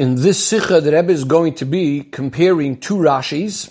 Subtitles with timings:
[0.00, 3.70] In this sikha, the Rebbe is going to be comparing two Rashis,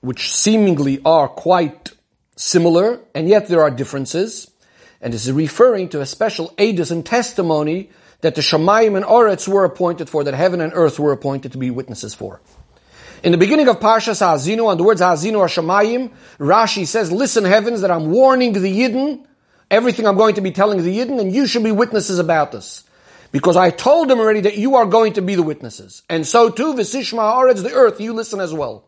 [0.00, 1.92] which seemingly are quite
[2.36, 4.50] similar, and yet there are differences.
[5.02, 7.90] And this is referring to a special edus and testimony
[8.22, 11.58] that the Shemayim and Oretz were appointed for, that heaven and earth were appointed to
[11.58, 12.40] be witnesses for.
[13.22, 17.44] In the beginning of Parshas Ha'azinu, on the words Ha'azinu are Shemayim, Rashi says, listen
[17.44, 19.26] heavens that I'm warning the Yidden,
[19.70, 22.84] everything I'm going to be telling the Yidden, and you should be witnesses about this.
[23.30, 26.02] Because I told them already that you are going to be the witnesses.
[26.08, 28.84] And so too, Visishma Haaretz, the earth, you listen as well.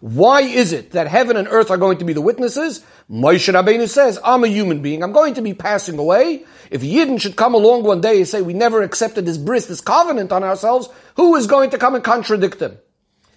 [0.00, 2.84] Why is it that heaven and earth are going to be the witnesses?
[3.08, 5.02] Moshe Rabbeinu says, I'm a human being.
[5.02, 6.44] I'm going to be passing away.
[6.72, 9.80] If Yidden should come along one day and say, we never accepted this bris, this
[9.80, 12.78] covenant on ourselves, who is going to come and contradict them?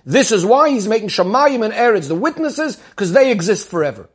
[0.05, 4.09] This is why he's making Shemayim and Eretz the witnesses, because they exist forever.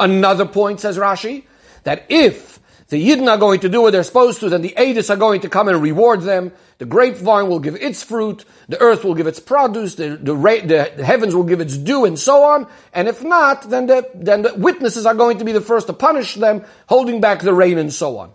[0.00, 1.44] Another point, says Rashi,
[1.84, 2.58] that if
[2.92, 5.40] the Yidden are going to do what they're supposed to, then the Adis are going
[5.40, 6.52] to come and reward them.
[6.76, 11.02] The grapevine will give its fruit, the earth will give its produce, the, the, the,
[11.02, 12.66] heavens will give its due, and so on.
[12.92, 15.94] And if not, then the, then the witnesses are going to be the first to
[15.94, 18.30] punish them, holding back the rain and so on.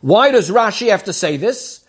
[0.00, 1.84] Why does Rashi have to say this?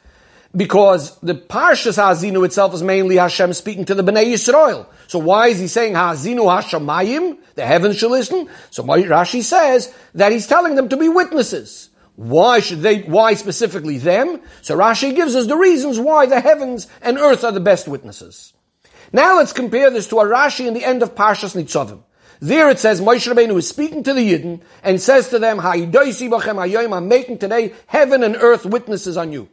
[0.55, 4.87] Because the Parshas Ha'azinu itself is mainly Hashem speaking to the Bnei Yisrael.
[5.07, 7.37] So why is he saying Ha'azinu Hashemayim?
[7.55, 8.49] The heavens shall listen.
[8.69, 11.89] So Rashi says that he's telling them to be witnesses.
[12.15, 14.41] Why should they, why specifically them?
[14.63, 18.53] So Rashi gives us the reasons why the heavens and earth are the best witnesses.
[19.13, 22.03] Now let's compare this to a Rashi in the end of Parshas Nitzavim.
[22.39, 27.07] There it says Moshe Rabbeinu is speaking to the Yidden and says to them, I'm
[27.07, 29.49] making today heaven and earth witnesses on you.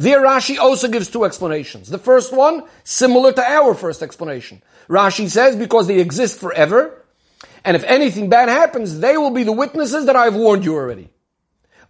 [0.00, 1.90] There Rashi also gives two explanations.
[1.90, 4.62] The first one, similar to our first explanation.
[4.88, 7.04] Rashi says because they exist forever,
[7.66, 11.10] and if anything bad happens, they will be the witnesses that I've warned you already.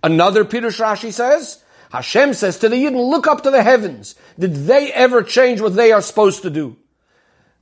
[0.03, 4.17] Another Pirush Rashi says, Hashem says to the Yidden, look up to the heavens.
[4.37, 6.77] Did they ever change what they are supposed to do?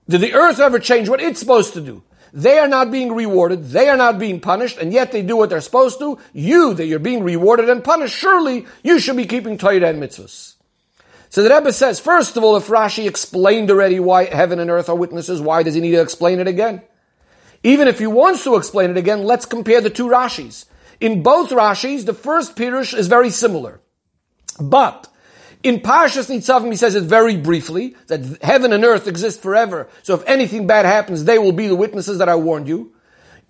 [0.09, 2.03] Did the earth ever change what it's supposed to do?
[2.33, 5.51] They are not being rewarded, they are not being punished, and yet they do what
[5.51, 6.19] they're supposed to.
[6.33, 10.55] You, that you're being rewarded and punished, surely you should be keeping Torah and mitzvahs.
[11.31, 14.89] So the Rebbe says, first of all, if Rashi explained already why heaven and earth
[14.89, 16.83] are witnesses, why does he need to explain it again?
[17.63, 20.65] Even if he wants to explain it again, let's compare the two Rashis.
[21.01, 23.81] In both Rashis, the first Pirush is very similar.
[24.61, 25.09] But,
[25.63, 29.89] in Parshas Nitzavim, he says it very briefly, that heaven and earth exist forever.
[30.03, 32.93] So if anything bad happens, they will be the witnesses that I warned you.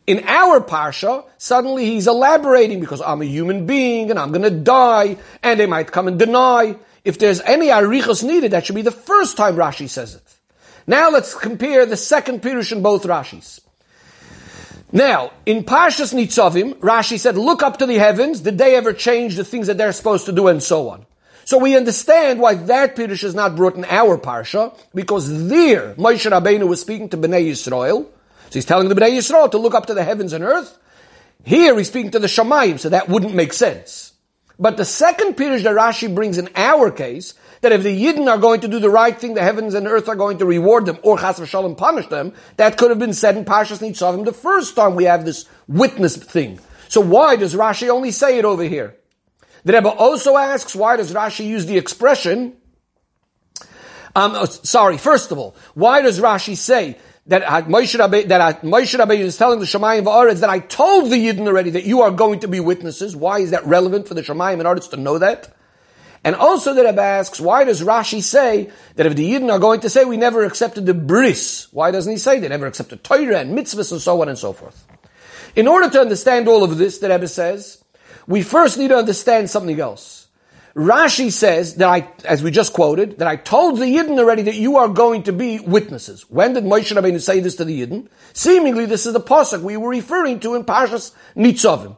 [0.07, 5.19] In our Parsha, suddenly he's elaborating because I'm a human being and I'm gonna die,
[5.43, 6.77] and they might come and deny.
[7.05, 10.23] If there's any arichos needed, that should be the first time Rashi says it.
[10.87, 13.61] Now let's compare the second Pirush in both Rashis.
[14.91, 19.37] Now, in Parshas Nitzavim, Rashi said, look up to the heavens, did they ever change
[19.37, 21.05] the things that they're supposed to do and so on.
[21.49, 26.31] So we understand why that Pirush is not brought in our Parsha, because there, Moshe
[26.31, 29.87] Rabbeinu was speaking to Bnei Yisrael, so he's telling the Bnei Yisrael to look up
[29.87, 30.79] to the heavens and earth.
[31.45, 34.13] Here he's speaking to the Shamayim, so that wouldn't make sense.
[34.59, 37.33] But the second Pirush that Rashi brings in our case,
[37.63, 40.11] that if the Yidden are going to do the right thing, the heavens and earth
[40.11, 43.39] are going to reward them, or Chas v'shalom punish them, that could have been said
[43.39, 46.61] in Parshas Nitzavim the first time we have this witness thing.
[46.89, 48.99] So why does Rashi only say it over here?
[49.65, 52.57] The Rebbe also asks, why does Rashi use the expression?
[54.15, 56.99] Um, oh, sorry, first of all, why does Rashi say
[57.29, 61.17] that Moshe Rabbeinu, that Moshe Rabbeinu is telling the Shemayim Va'aretz that I told the
[61.17, 63.15] Yidden already that you are going to be witnesses.
[63.15, 65.55] Why is that relevant for the Shemayim and Aretz to know that?
[66.25, 69.81] And also the Rebbe asks, why does Rashi say that if the Yidden are going
[69.81, 73.39] to say we never accepted the bris, why doesn't he say they never accepted Torah
[73.39, 74.85] and mitzvahs and so on and so forth?
[75.55, 77.85] In order to understand all of this, the Rebbe says,
[78.29, 80.29] we first need to understand something else.
[80.77, 84.55] Rashi says that I, as we just quoted, that I told the Yidden already that
[84.55, 86.31] you are going to be witnesses.
[86.31, 88.07] When did Moshe Rabbeinu say this to the Yidden?
[88.35, 91.97] Seemingly, this is the pasuk we were referring to in Parshas Nitzavim.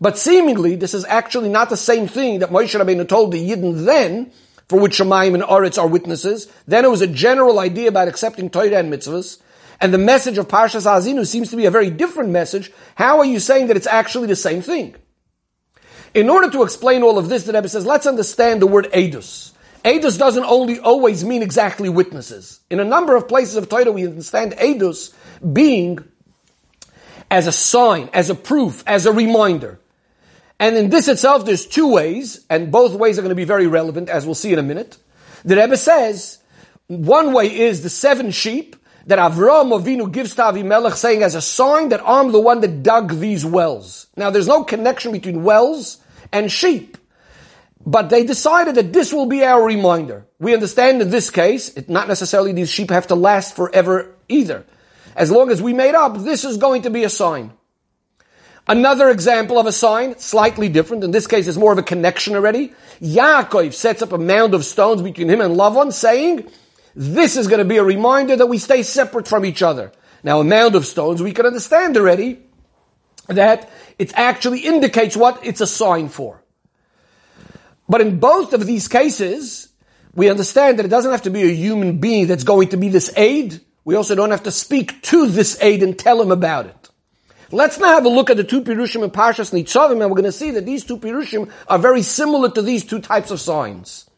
[0.00, 3.84] But seemingly, this is actually not the same thing that Moshe Rabbeinu told the Yidden
[3.84, 4.32] then,
[4.68, 6.50] for which Shemayim and Aretz are witnesses.
[6.66, 9.40] Then it was a general idea about accepting Torah and mitzvahs.
[9.80, 12.72] And the message of Parshas Azinu seems to be a very different message.
[12.94, 14.94] How are you saying that it's actually the same thing?
[16.14, 19.52] In order to explain all of this, the Rebbe says, let's understand the word edus.
[19.84, 22.60] Edus doesn't only always mean exactly witnesses.
[22.70, 25.14] In a number of places of Torah, we understand edus
[25.52, 25.98] being
[27.30, 29.78] as a sign, as a proof, as a reminder.
[30.58, 33.66] And in this itself, there's two ways, and both ways are going to be very
[33.66, 34.96] relevant, as we'll see in a minute.
[35.44, 36.38] The Rebbe says,
[36.88, 38.74] one way is the seven sheep
[39.06, 42.82] that Avraham Avinu gives to Avimelech, saying as a sign that I'm the one that
[42.82, 44.08] dug these wells.
[44.16, 45.98] Now, there's no connection between wells
[46.32, 46.98] and sheep.
[47.86, 50.26] but they decided that this will be our reminder.
[50.40, 54.66] We understand in this case, it, not necessarily these sheep have to last forever either.
[55.14, 57.52] As long as we made up, this is going to be a sign.
[58.66, 61.04] Another example of a sign, slightly different.
[61.04, 62.74] In this case, it's more of a connection already.
[63.00, 66.50] Yaakov sets up a mound of stones between him and Lavan, saying,
[66.96, 69.92] this is going to be a reminder that we stay separate from each other.
[70.24, 72.40] Now, a mound of stones, we can understand already
[73.28, 76.42] that it actually indicates what it's a sign for.
[77.86, 79.68] But in both of these cases,
[80.14, 82.88] we understand that it doesn't have to be a human being that's going to be
[82.88, 83.60] this aid.
[83.84, 86.90] We also don't have to speak to this aid and tell him about it.
[87.52, 90.24] Let's now have a look at the two Pirushim and Parshas Nitzavim, and we're going
[90.24, 94.08] to see that these two Pirushim are very similar to these two types of signs.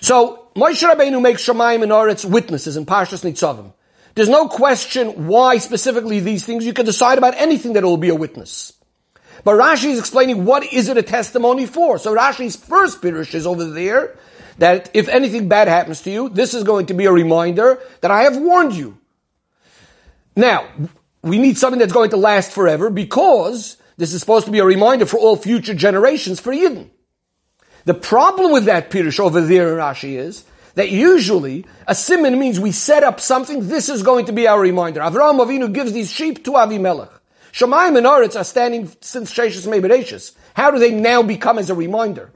[0.00, 3.72] So, Moshe Rabbeinu makes Shemaim and Aretz witnesses in Parshas Nitzavim.
[4.14, 6.66] There's no question why specifically these things.
[6.66, 8.72] You can decide about anything that will be a witness.
[9.44, 11.98] But Rashi is explaining what is it a testimony for.
[11.98, 14.16] So Rashi's first pirush is over there
[14.58, 18.10] that if anything bad happens to you, this is going to be a reminder that
[18.10, 18.98] I have warned you.
[20.34, 20.68] Now,
[21.22, 24.64] we need something that's going to last forever because this is supposed to be a
[24.64, 26.90] reminder for all future generations for Yidden.
[27.88, 30.44] The problem with that pirush over there in Rashi is
[30.74, 34.60] that usually a simon means we set up something, this is going to be our
[34.60, 35.00] reminder.
[35.00, 37.08] Avraham Avinu gives these sheep to Avimelech.
[37.50, 40.36] Shemaim and Aretz are standing since Sheshus Mebereshus.
[40.52, 42.30] How do they now become as a reminder?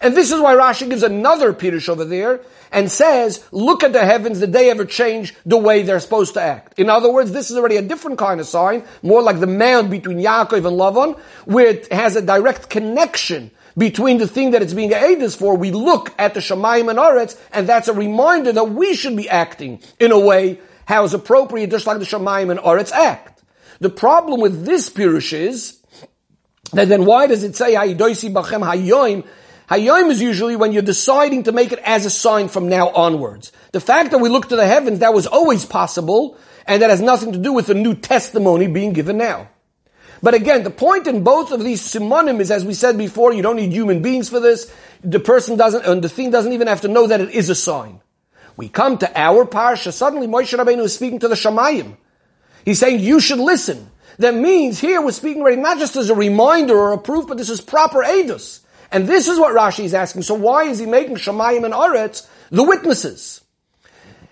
[0.00, 2.40] And this is why Rashi gives another Pirush over there
[2.72, 6.42] and says, look at the heavens, did they ever change the way they're supposed to
[6.42, 6.76] act?
[6.76, 9.92] In other words, this is already a different kind of sign, more like the mound
[9.92, 14.74] between Yaakov and Lavan, where it has a direct connection between the thing that it's
[14.74, 15.56] being aided for.
[15.56, 19.28] We look at the Shemaim and Aretz, and that's a reminder that we should be
[19.28, 23.42] acting in a way how is appropriate, just like the Shemaim and Aretz act.
[23.80, 25.78] The problem with this Pirush is
[26.72, 29.24] that then why does it say Hayidoisi Bachem Hayoim?
[29.70, 33.52] Hayoim is usually when you're deciding to make it as a sign from now onwards.
[33.72, 36.36] The fact that we look to the heavens, that was always possible,
[36.66, 39.48] and that has nothing to do with the new testimony being given now.
[40.22, 43.42] But again, the point in both of these simonim is, as we said before, you
[43.42, 44.72] don't need human beings for this.
[45.02, 47.54] The person doesn't, and the thing doesn't even have to know that it is a
[47.54, 48.00] sign.
[48.56, 51.96] We come to our parsha, suddenly Moshe Rabbeinu is speaking to the Shamayim.
[52.64, 53.90] He's saying you should listen.
[54.18, 57.38] That means here we're speaking already not just as a reminder or a proof, but
[57.38, 58.60] this is proper edus.
[58.90, 60.22] And this is what Rashi is asking.
[60.22, 63.42] So why is he making Shemayim and Aretz the witnesses?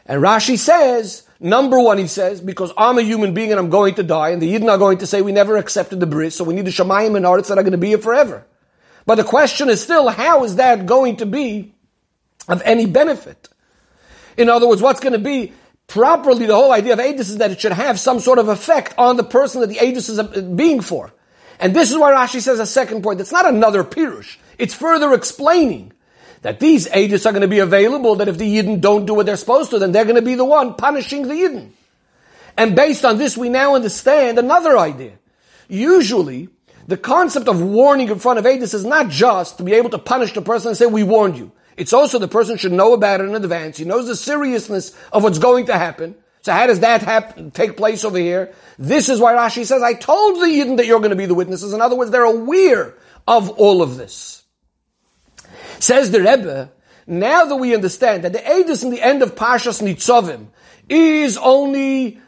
[0.07, 3.95] And Rashi says, number one, he says, because I'm a human being and I'm going
[3.97, 6.45] to die, and the Yidden are going to say we never accepted the bris, so
[6.45, 8.47] we need the Shemayim and Aretz that are going to be here forever.
[9.05, 11.75] But the question is still, how is that going to be
[12.49, 13.49] of any benefit?
[14.37, 15.53] In other words, what's going to be
[15.87, 18.95] properly the whole idea of Adis is that it should have some sort of effect
[18.99, 21.13] on the person that the Adis is uh, being for.
[21.59, 23.21] And this is why Rashi says a second point.
[23.21, 24.37] It's not another Pirush.
[24.59, 25.93] It's further explaining
[26.43, 29.27] that these Adis are going to be available, that if the Yidden don't do what
[29.27, 31.71] they're supposed to, then they're going to be the one punishing the Yidden.
[32.57, 35.13] And based on this, we now understand another idea.
[35.69, 36.49] Usually,
[36.87, 39.99] the concept of warning in front of Adis is not just to be able to
[39.99, 41.53] punish the person and say, we warned you.
[41.77, 43.77] It's also the person should know about it in advance.
[43.77, 46.15] He knows the seriousness of what's going to happen.
[46.43, 48.55] So how does that happen, take place over here?
[48.79, 51.35] This is why Rashi says, I told the Yidden that you're going to be the
[51.35, 51.73] witnesses.
[51.73, 52.95] In other words, they're aware
[53.27, 54.45] of all of this.
[55.79, 56.71] Says the Rebbe,
[57.07, 60.49] now that we understand that the Edis in the end of Pashas Nitzovim
[60.89, 62.21] is only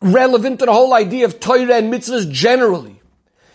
[0.00, 3.00] relevant to the whole idea of Torah and mitzvahs generally,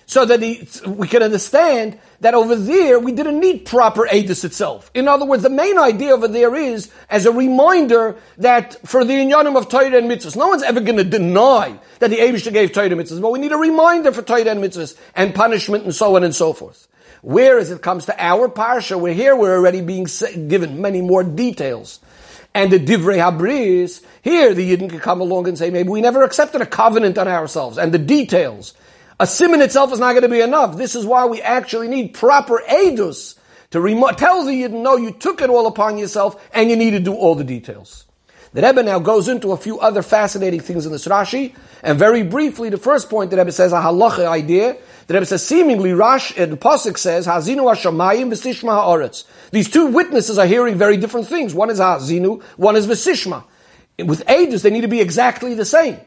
[0.05, 4.89] so that he, we can understand that over there we didn't need proper Adis itself.
[4.93, 9.13] In other words, the main idea over there is as a reminder that for the
[9.13, 12.71] inyanim of Torah and mitzvahs, no one's ever going to deny that the Abishter gave
[12.71, 15.93] Torah and mitzvahs, but we need a reminder for Torah and mitzvahs and punishment and
[15.93, 16.87] so on and so forth.
[17.21, 20.07] Whereas it comes to our parsha, we're here, we're already being
[20.47, 21.99] given many more details.
[22.53, 26.23] And the Divrei Habris, here the Yidden can come along and say, maybe we never
[26.23, 28.73] accepted a covenant on ourselves, and the details.
[29.19, 30.77] A simon itself is not going to be enough.
[30.77, 33.37] This is why we actually need proper edus
[33.71, 36.91] to remo- tell the Yidden, no, you took it all upon yourself and you need
[36.91, 38.05] to do all the details.
[38.53, 42.23] The Rebbe now goes into a few other fascinating things in this Rashi, and very
[42.23, 44.77] briefly, the first point the Rebbe says a halacha idea.
[45.07, 49.23] The Rebbe says seemingly Rash and the pasuk says Hazinu Hashamayim v'Sishma Haaretz.
[49.51, 51.53] These two witnesses are hearing very different things.
[51.53, 53.43] One is Hazinu, one is v'Sishma.
[54.05, 55.97] With Edus, they need to be exactly the same.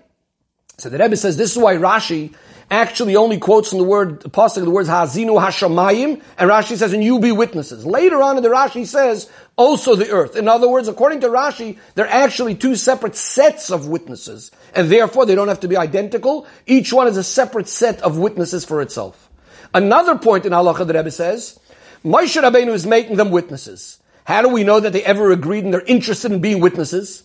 [0.77, 2.35] So the Rebbe says this is why Rashi
[2.71, 7.03] actually only quotes from the word, pasuk, the words Hazinu Hashamayim, and Rashi says, and
[7.03, 7.85] you be witnesses.
[7.85, 10.37] Later on in the Rashi says, also the earth.
[10.37, 15.27] In other words, according to Rashi, they're actually two separate sets of witnesses, and therefore
[15.27, 16.47] they don't have to be identical.
[16.67, 19.29] Each one is a separate set of witnesses for itself.
[19.75, 21.59] Another point in halacha the Rebbe says,
[22.05, 23.99] Moshe Rabbeinu is making them witnesses.
[24.25, 27.25] How do we know that they ever agreed and they're interested in being witnesses?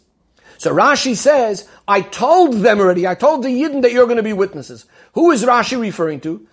[0.58, 4.24] So Rashi says, I told them already, I told the Yidden that you're going to
[4.24, 4.86] be witnesses.
[5.16, 6.46] Who is Rashi referring to?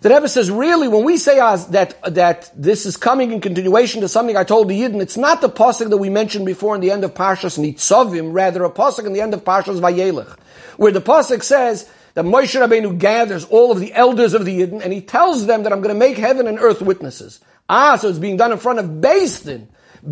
[0.00, 4.02] The Rebbe says, really, when we say uh, that, that this is coming in continuation
[4.02, 6.82] to something I told the Yidden, it's not the pasuk that we mentioned before in
[6.82, 10.38] the end of Parshas Nitzavim, rather a pasuk in the end of Parshas Vayelech,
[10.76, 14.82] where the pasuk says that Moshe Rabbeinu gathers all of the elders of the Yidden
[14.82, 17.40] and he tells them that I'm going to make heaven and earth witnesses.
[17.70, 19.68] Ah, so it's being done in front of Beis Din.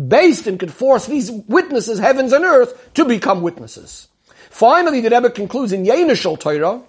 [0.07, 4.07] Din could force these witnesses, heavens and earth, to become witnesses.
[4.49, 6.81] Finally, the Rebbe concludes in Yenishal Torah,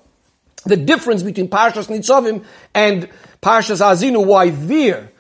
[0.65, 2.45] the difference between Parshas Nitzavim
[2.75, 3.09] and
[3.43, 5.11] Parshas Azinu, why there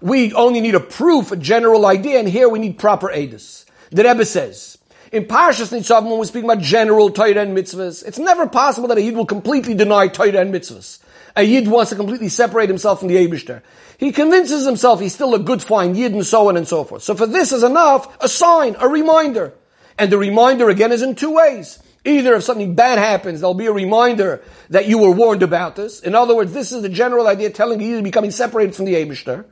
[0.00, 3.64] we only need a proof, a general idea, and here we need proper edus.
[3.90, 4.76] The Rebbe says,
[5.12, 8.98] in Parshas Nitzavim, when we speak about general Torah and mitzvahs, it's never possible that
[8.98, 10.98] a Yid will completely deny Torah and mitzvahs.
[11.36, 13.62] A Yid wants to completely separate himself from the Abishter.
[13.96, 17.02] He convinces himself he's still a good, fine Yid and so on and so forth.
[17.02, 19.54] So for this is enough, a sign, a reminder.
[19.98, 21.78] And the reminder again is in two ways.
[22.04, 26.00] Either if something bad happens, there'll be a reminder that you were warned about this.
[26.00, 28.94] In other words, this is the general idea telling you you're becoming separated from the
[28.94, 29.46] Abishter.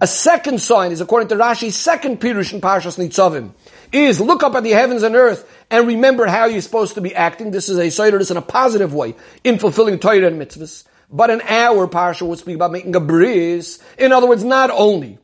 [0.00, 3.50] A second sign is according to Rashi's second Pirush in Parshas Nitzavim,
[3.90, 7.16] is look up at the heavens and earth and remember how you're supposed to be
[7.16, 7.50] acting.
[7.50, 10.84] This is a Seider, in a positive way, in fulfilling Torah and mitzvahs.
[11.10, 13.80] But in our Parsha would speak about making a bris.
[13.98, 15.18] In other words, not only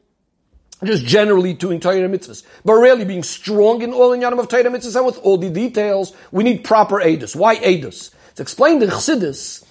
[0.82, 4.96] just generally doing Torah mitzvahs, but really being strong in all inyanim of Torah mitzvahs
[4.96, 7.36] and with all the details, we need proper edus.
[7.36, 8.12] Why edus?
[8.30, 9.64] It's explained in Chassidus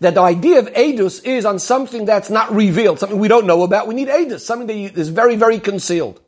[0.00, 3.62] that the idea of edus is on something that's not revealed, something we don't know
[3.62, 3.86] about.
[3.86, 6.20] We need edus, something that is very, very concealed.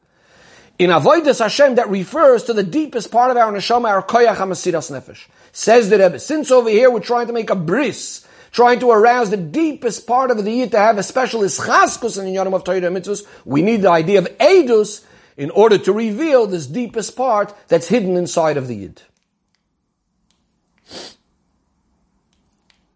[0.79, 4.91] In Avodas Hashem, that refers to the deepest part of our neshama, our koyach hamasiras
[4.91, 5.27] nefesh.
[5.53, 9.30] Says the Rebbe, since over here we're trying to make a bris, trying to arouse
[9.30, 12.64] the deepest part of the Yid to have a special ischaskus in the Yom of
[12.64, 15.04] Torah mitzvahs, we need the idea of edus
[15.37, 19.02] in order to reveal this deepest part that's hidden inside of the Yid.